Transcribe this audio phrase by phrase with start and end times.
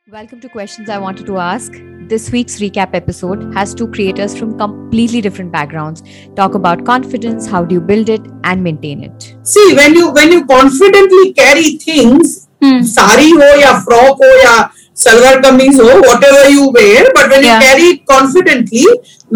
[0.00, 1.72] Welcome to Questions I Wanted to Ask.
[2.08, 6.02] This week's recap episode has two creators from completely different backgrounds
[6.36, 9.34] talk about confidence, how do you build it and maintain it.
[9.42, 12.82] See, when you when you confidently carry things, Hmm.
[12.82, 14.54] sari ho ya frock ho ya
[14.94, 17.56] salwar kameez ho, whatever you wear, but when Yeah.
[17.56, 18.86] you carry it confidently,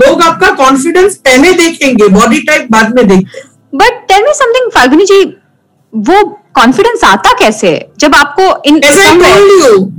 [0.04, 3.48] लोग आपका confidence पहले देखेंगे, body type बाद में देखते हैं.
[3.74, 5.24] But tell me something Falguni जी
[5.94, 7.69] वो confidence आता कैसे?
[7.99, 8.79] जब आपको इन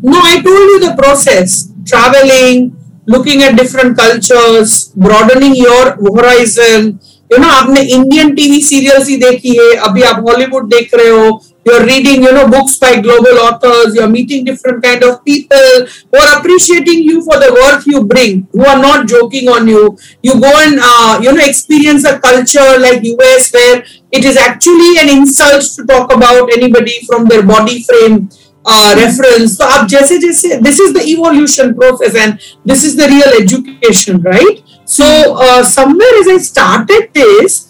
[0.05, 2.71] no I told you the process travelling
[3.09, 6.87] looking at different cultures broadening your horizon
[7.31, 11.31] you know आपने इंडियन टीवी सीरियल्स ही देखी है अभी आप हॉलीवुड देख रहे हो
[11.66, 13.94] You're reading, you know, books by global authors.
[13.96, 18.48] You're meeting different kind of people who are appreciating you for the worth you bring,
[18.52, 19.98] who are not joking on you.
[20.24, 24.98] You go and, uh, you know, experience a culture like US where it is actually
[24.98, 28.30] an insult to talk about anybody from their body frame
[28.66, 29.58] uh, reference.
[29.58, 34.22] So आप जैसे जैसे this is the evolution process and this is the real education,
[34.22, 34.62] right?
[34.86, 35.06] So
[35.38, 37.65] uh, somewhere as I started this,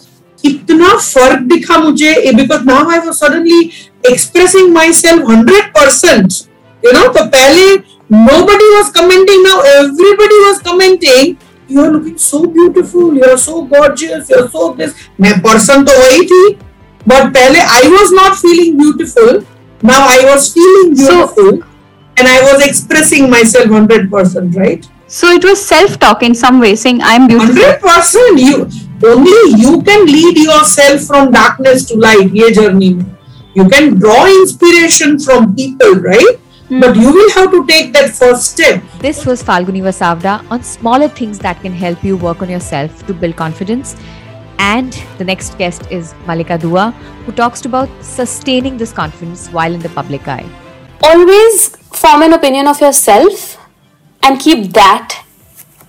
[0.46, 3.60] इतना फ़र्क दिखा मुझे because now I was suddenly
[4.10, 6.32] expressing myself hundred percent
[6.82, 7.74] you know तो पहले
[8.46, 11.34] nobody was commenting now everybody was commenting
[11.70, 15.84] you are looking so beautiful you are so gorgeous you are so this मैं person
[15.84, 16.48] तो वही थी
[17.08, 19.42] but पहले I was not feeling beautiful
[19.82, 21.62] now I was feeling beautiful
[22.16, 24.88] and I was expressing myself 100%, right?
[25.08, 27.54] So it was self talk in some way, saying, I'm beautiful.
[27.54, 28.38] 100%.
[28.38, 28.66] You,
[29.04, 32.32] only you can lead yourself from darkness to light.
[32.34, 33.04] ये journey
[33.54, 36.36] You can draw inspiration from people, right?
[36.68, 36.80] Hmm.
[36.80, 38.82] But you will have to take that first step.
[39.00, 43.14] This was Falguni Vasavda on smaller things that can help you work on yourself to
[43.14, 43.96] build confidence.
[44.58, 46.90] And the next guest is Mallika Dua,
[47.24, 50.46] who talks about sustaining this confidence while in the public eye.
[51.02, 51.68] always
[52.02, 53.58] form an opinion of yourself
[54.22, 55.24] and keep that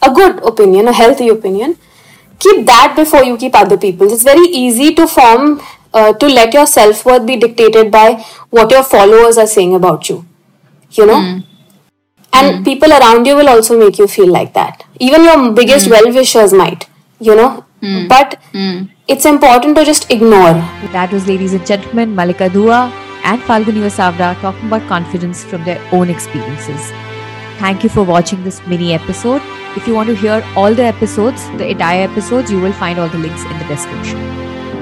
[0.02, 1.78] a good opinion, a healthy opinion.
[2.40, 4.14] Keep that before you keep other people's.
[4.14, 5.62] It's very easy to form,
[5.94, 10.10] uh, to let your self worth be dictated by what your followers are saying about
[10.10, 10.26] you.
[10.92, 11.22] You know?
[11.22, 11.40] Hmm.
[12.34, 12.64] And hmm.
[12.64, 14.86] people around you will also make you feel like that.
[15.00, 15.92] Even your biggest hmm.
[15.92, 16.88] well wishers might,
[17.20, 17.66] you know?
[18.08, 18.40] But
[19.08, 20.54] it's important to just ignore
[20.92, 22.92] That was, ladies and gentlemen, Mallika Dua
[23.24, 26.92] and Falguni Vasavda talking about confidence from their own experiences.
[27.60, 29.42] Thank you for watching this mini episode.
[29.76, 33.10] If you want to hear all the episodes, the entire episodes, you will find all
[33.10, 34.77] the links in the description.